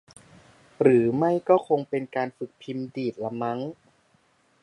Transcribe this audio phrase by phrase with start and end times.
[0.81, 3.59] หรือไม่ก็คงเป็นการฝึกพิมพ์ดีดละมั้ง